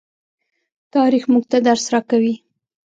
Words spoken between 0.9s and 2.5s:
تاریخ موږ ته درس راکوي.